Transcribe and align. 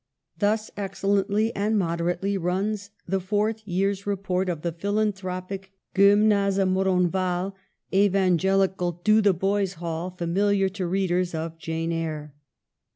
Thus 0.39 0.71
excellently 0.75 1.55
and 1.55 1.77
moderately 1.77 2.35
runs 2.35 2.89
the 3.07 3.19
fourth 3.19 3.61
year's 3.67 4.07
report 4.07 4.49
of 4.49 4.63
the 4.63 4.71
philanthropic 4.71 5.73
Gym 5.95 6.27
nase 6.27 6.57
Moronval, 6.67 7.53
evangelical 7.93 8.99
Dotheboys 9.05 9.75
Hall, 9.75 10.09
fa 10.09 10.25
miliar 10.25 10.73
to 10.73 10.87
readers 10.87 11.35
of 11.35 11.59
'Jane 11.59 11.91
Eyre.' 11.91 12.33